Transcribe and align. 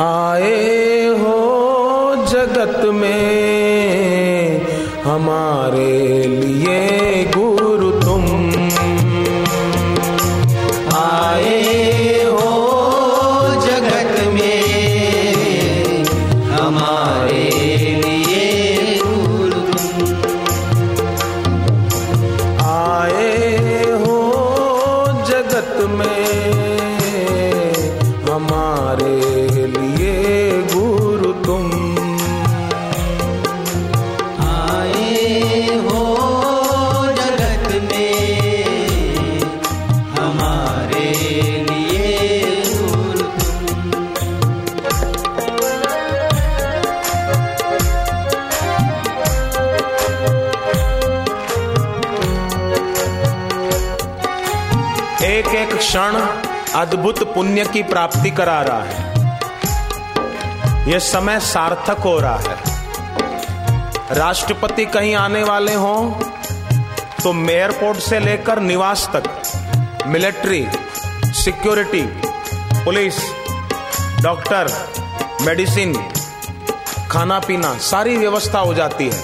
आए 0.00 1.06
हो 1.18 1.34
जगत 2.26 2.84
में 2.94 4.60
हमारे 5.04 6.26
लिए। 6.26 7.13
एक 55.24 55.46
एक 55.46 55.74
क्षण 55.74 56.14
अद्भुत 56.74 57.34
पुण्य 57.34 57.64
की 57.64 57.82
प्राप्ति 57.82 58.30
करा 58.30 58.60
रहा 58.62 58.82
है। 58.82 59.14
यह 60.92 60.98
समय 60.98 61.40
सार्थक 61.40 61.98
हो 61.98 62.18
रहा 62.20 62.38
है। 62.38 62.56
राष्ट्रपति 64.10 64.84
कहीं 64.86 65.14
आने 65.14 65.44
वाले 65.44 65.74
हों 65.74 66.10
तो 67.22 67.50
एयरपोर्ट 67.50 67.98
से 67.98 68.18
लेकर 68.18 68.60
निवास 68.60 69.08
तक, 69.16 69.22
military, 70.06 70.66
security, 71.24 72.02
police, 72.84 73.14
doctor, 74.22 74.72
medicine 75.42 75.94
खाना 77.10 77.38
पीना 77.38 77.78
सारी 77.78 78.16
व्यवस्था 78.16 78.58
हो 78.58 78.74
जाती 78.74 79.08
है। 79.08 79.22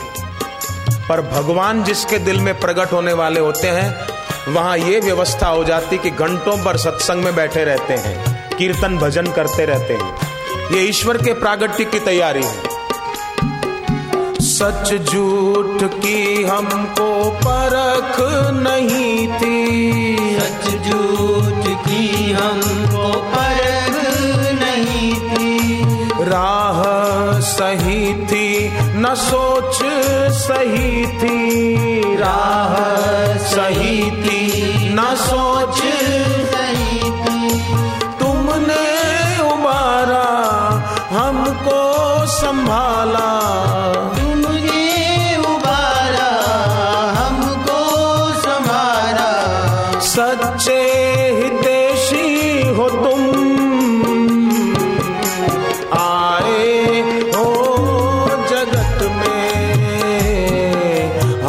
पर 1.09 1.21
भगवान 1.21 1.85
जिसके 1.85 2.19
दिल 2.19 2.41
में 2.41 2.61
प्रकट 2.61 2.93
होने 2.93 3.13
वाले 3.13 3.41
होते 3.41 3.69
हैं 3.69 4.10
वहाँ 4.49 4.79
ये 4.79 5.01
व्यवस्था 5.01 5.49
हो 5.49 5.65
जाती 5.65 5.99
कि 5.99 6.11
घंटों 6.11 6.65
पर 6.65 6.77
सत्संग 6.77 7.25
में 7.25 7.35
बैठे 7.37 7.65
रहते 7.65 7.95
हैं 7.95 8.57
कीर्तन 8.57 8.97
भजन 8.99 9.27
करते 9.27 9.67
रहते 9.67 9.95
हैं। 9.95 10.31
ये 10.73 10.81
ईश्वर 10.81 11.17
के 11.17 11.33
प्रागट्य 11.33 11.85
की 11.85 12.01
तैयारी 12.01 12.43
है। 12.43 12.71
सच 14.41 15.13
झूठ 15.13 15.85
की 15.85 16.45
हमको 16.45 17.31
परख 17.31 18.17
नहीं 18.53 19.29
थी। 19.29 20.39
सच 20.41 20.69
झूठ 20.89 21.89
की 21.89 22.33
हमको 22.33 23.13
परख 23.13 23.97
नहीं 24.63 25.15
थी। 25.15 25.71
राह 26.25 27.41
सही 27.41 28.15
थी 28.27 28.69
न 29.03 29.15
सोच 29.15 29.79
सही 30.37 31.07
थी, 31.21 32.17
राह 32.17 32.75
सही 33.45 34.11
थी। 34.23 34.41
न 34.95 35.15
सोच 35.21 35.79
सही 36.55 36.99
थी 37.23 37.41
तुमने 38.21 38.85
उबारा 39.53 40.29
हमको 41.11 41.81
संभाला। 42.27 43.30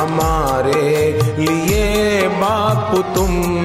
हमारे 0.01 0.83
लिए 1.37 2.27
बाप 2.39 2.95
तुम 3.15 3.60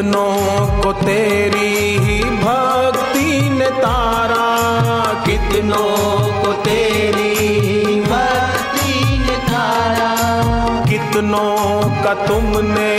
कितनों 0.00 0.82
को 0.82 0.92
तेरी 0.92 1.72
ही 2.04 2.18
भक्ति 2.42 3.32
ने 3.50 3.66
तारा 3.80 4.46
कितनों 5.26 5.82
को 6.40 6.52
तेरी 6.62 8.00
भक्ति 8.00 8.94
ने 9.18 9.36
तारा 9.48 10.08
कितनों 10.88 11.52
का 12.04 12.14
तुमने 12.26 12.96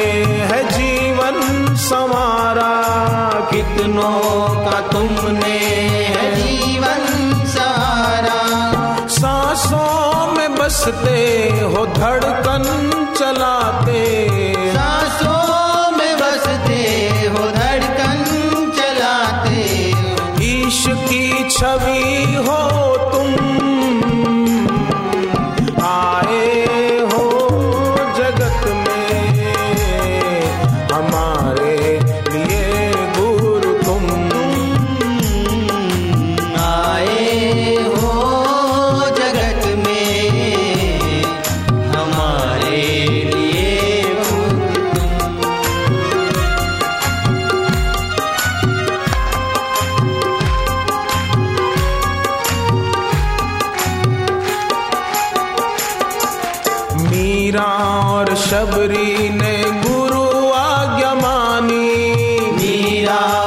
है 0.52 0.62
जीवन 0.70 1.42
संवारा 1.86 2.70
कितनों 3.52 4.22
का 4.70 4.80
तुमने 4.92 5.58
है 6.14 6.30
जीवन 6.38 7.04
सहारा 7.56 8.40
सांसों 9.18 10.34
में 10.38 10.56
बसते 10.56 11.20
हो 11.66 11.86
धड़कन 11.98 12.66
चलाते। 13.18 14.02
सांसों 14.74 15.41
छवि 21.62 22.36
हो। 22.48 22.81
मीरा 63.02 63.16
और 63.18 63.41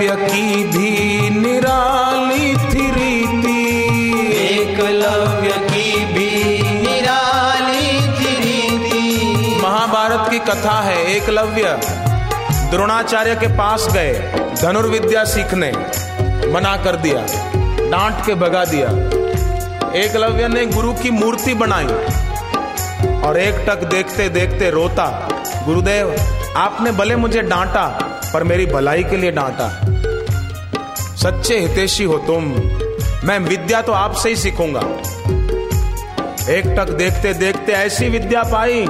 एकलव्य 0.00 0.26
की 0.26 0.64
भी 0.64 1.30
निराली 1.30 2.54
थी 2.56 2.84
रीति। 2.90 3.56
एकलव्य 4.34 5.50
की 5.64 6.04
भी 6.04 6.28
निराली 6.82 7.90
थी 8.10 8.34
रीति। 8.36 9.58
महाभारत 9.62 10.30
की 10.30 10.38
कथा 10.38 10.78
है 10.80 10.96
एकलव्य 11.06 11.76
द्रोणाचार्य 12.70 13.34
के 13.34 13.48
पास 13.58 13.86
गए 13.92 14.12
धनुर्विद्या 14.62 15.24
सीखने 15.24 15.70
मना 16.52 16.76
कर 16.84 16.96
दिया 16.96 17.26
डांट 17.90 18.24
के 18.26 18.34
भगा 18.34 18.64
दिया। 18.64 18.88
एकलव्य 19.96 20.48
ने 20.48 20.64
गुरु 20.66 20.92
की 20.92 21.10
मूर्ति 21.10 21.54
बनाई 21.54 21.86
और 23.20 23.38
एक 23.38 23.64
टक 23.68 23.84
देखते 23.86 24.28
देखते 24.30 24.70
रोता 24.70 25.08
गुरुदेव 25.66 26.16
आपने 26.56 26.92
भले 26.92 27.16
मुझे 27.16 27.42
डांटा 27.42 27.86
पर 28.32 28.42
मेरी 28.44 28.66
भलाई 28.66 29.04
के 29.04 29.16
लिए 29.16 29.30
डांटा। 29.30 29.68
सच्चे 31.20 31.58
हितेशी 31.58 32.04
हो 32.04 32.16
तुम। 32.18 32.44
मैं 33.24 33.38
विद्या 33.38 33.80
तो 33.82 33.92
आपसे 33.92 34.28
ही 34.28 34.36
सीखूँगा। 34.36 34.80
एक 36.50 36.66
टक 36.66 36.90
देखते 36.90 37.32
देखते 37.34 37.72
ऐसी 37.72 38.08
विद्या 38.08 38.42
पाई, 38.42 38.80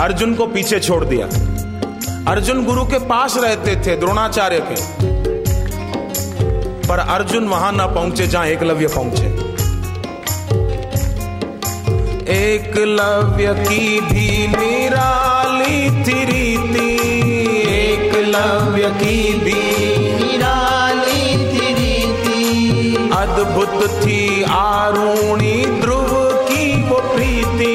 अर्जुन 0.00 0.34
को 0.34 0.46
पीछे 0.46 0.80
छोड़ 0.80 1.04
दिया। 1.04 1.26
अर्जुन 2.32 2.64
गुरु 2.64 2.84
के 2.84 2.98
पास 2.98 3.36
रहते 3.36 3.74
थे 3.76 3.96
द्रोणाचार्य 3.96 4.60
के। 4.60 4.76
पर 6.88 6.98
अर्जुन 6.98 7.48
वहाँ 7.48 7.72
ना 7.72 7.86
पहुँचे 7.86 8.26
जहाँ 8.26 8.46
एकलव्य 8.46 8.86
पहुँचे। 8.86 9.26
एकलव्य 12.34 13.54
की 13.68 14.00
भी 14.00 14.48
निराली 14.48 15.90
थी 16.04 16.24
रीति, 16.24 16.90
एकलव्य 17.72 18.90
की 18.94 19.43
थी 23.86 24.42
आरूणी 24.50 25.54
ध्रुव 25.80 26.10
की 26.48 26.82
वो 26.82 26.98
प्रीति 27.14 27.74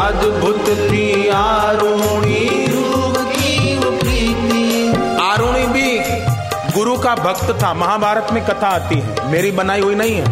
अद्भुत 0.00 0.64
थी 0.80 1.28
आरूणी 1.28 2.66
ध्रुव 2.66 3.14
की 3.32 3.76
वो 3.78 3.90
प्रीति। 3.90 4.92
आरुणी 5.22 5.66
भी 5.66 5.98
गुरु 6.72 6.96
का 6.98 7.14
भक्त 7.14 7.50
था 7.62 7.72
महाभारत 7.74 8.32
में 8.32 8.44
कथा 8.46 8.68
आती 8.68 8.98
है 8.98 9.30
मेरी 9.30 9.50
बनाई 9.50 9.80
हुई 9.80 9.94
नहीं 9.94 10.14
है 10.14 10.24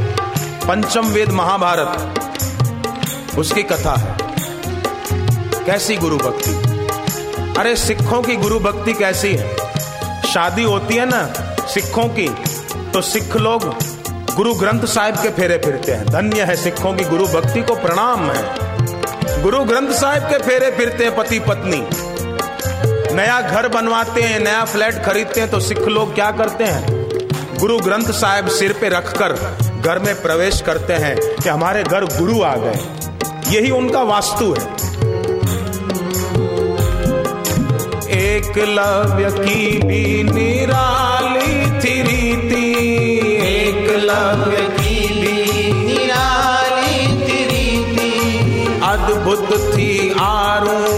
पंचम 0.61 1.07
वेद 1.07 1.31
महाभारत 1.33 1.91
उसकी 3.39 3.63
कथा 3.63 3.95
है। 3.97 4.17
कैसी 5.67 5.97
गुरु 5.97 6.17
भक्ति? 6.17 6.53
अरे 7.61 7.75
सिखों 7.77 8.23
की 8.23 8.37
गुरु 8.37 8.59
भक्ति 8.61 8.93
कैसी 8.93 9.35
है? 9.35 9.57
शादी 10.25 10.63
होती 10.63 10.95
है 10.95 11.07
ना 11.07 11.23
सिखों 11.67 12.09
की 12.09 12.29
तो 12.93 13.01
सिख 13.03 13.37
लोग 13.37 13.63
गुरु 14.39 14.55
ग्रंथ 14.55 14.81
साहिब 14.81 15.15
के 15.15 15.29
फेरे 15.29 15.59
फिरते 15.59 15.93
हैं। 15.93 16.07
धन्य 16.07 16.43
है 16.43 16.57
सिखों 16.57 16.93
की 16.95 17.05
गुरु 17.05 17.27
भक्ति 17.27 17.63
को 17.63 17.75
प्रणाम 17.75 18.31
है। 18.31 19.43
गुरु 19.43 19.65
ग्रंथ 19.65 19.89
साहिब 19.89 20.23
के 20.23 20.39
फेरे 20.39 20.71
फिरते 20.71 21.05
हैं 21.05 21.17
पति 21.17 21.39
पत्नी। 21.39 21.83
नया 23.17 23.41
घर 23.41 23.69
बनवाते 23.69 24.21
हैं, 24.21 24.39
नया 24.41 24.65
फ्लैट 24.65 25.03
खरीदते 25.05 25.41
हैं 25.41 25.51
तो 25.51 25.61
सिख 25.61 25.79
लोग 25.79 26.15
क्या 26.15 26.31
करते 26.31 26.65
हैं? 26.65 26.87
गुरु 27.59 27.79
ग्रंथ 27.79 28.13
साहिब 28.13 28.49
सिर 28.49 28.73
पे 28.73 28.89
रखकर 28.89 29.57
घर 29.85 29.99
में 29.99 30.23
प्रवेश 30.23 30.61
करते 30.61 30.93
हैं 30.93 31.17
कि 31.17 31.49
हमारे 31.49 31.83
घर 31.83 32.05
गुरु 32.05 32.43
आ 32.43 32.55
गए। 32.57 32.79
यही 33.57 33.71
उनका 33.71 34.03
वास्तु 34.03 34.53
है। 34.53 34.63
एकलव्य 38.19 39.31
की 39.31 39.79
भी 39.79 40.23
निराली 40.23 41.67
थी 41.81 42.03
रीति। 42.03 42.48
एकलव्य 44.09 44.61
की 44.77 45.07
भी 45.21 45.73
निराली 45.87 47.01
रीति 47.51 48.13
अद्भुत 48.85 49.51
थी 49.75 49.91
आरूणी 50.21 50.98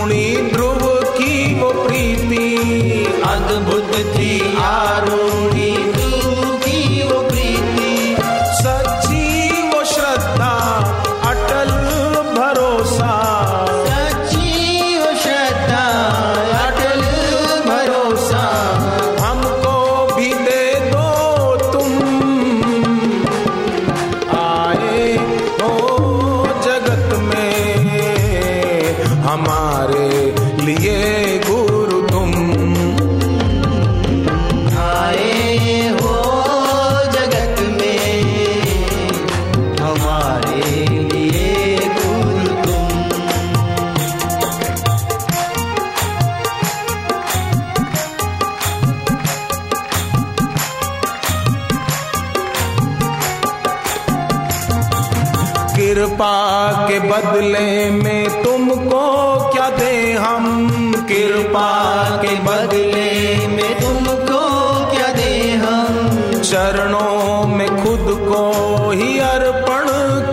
कृपा 55.91 56.73
के 56.89 56.99
बदले 57.01 57.91
में 57.91 58.43
तुमको 58.43 59.37
क्या 59.53 59.71
दे 59.71 60.13
हम? 60.13 60.67
कृपा 61.09 62.11
के 62.23 62.35
बदले 62.35 63.47
में 63.47 63.81
तुमको 63.81 64.43
क्या 64.91 65.13
दे 65.13 65.51
हम? 65.51 66.11
चरणों 66.43 67.47
में 67.47 67.69
खुद 67.69 68.07
को 68.11 68.91
ही 68.91 69.19
अर्पण 69.19 69.85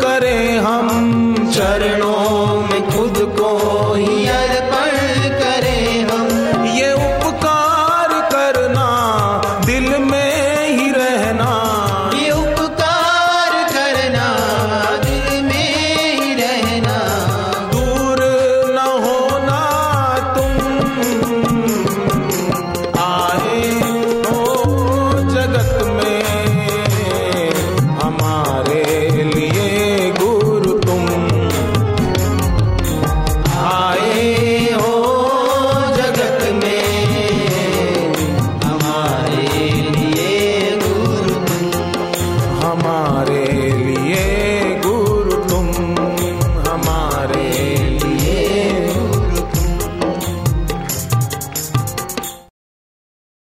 करें 0.01 0.59
हम। 0.59 0.87
चरणों 1.55 2.06